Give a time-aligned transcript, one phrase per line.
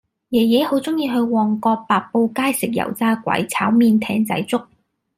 [0.31, 4.59] 爺爺好鍾意去旺角白布街食油炸鬼炒麵艇仔粥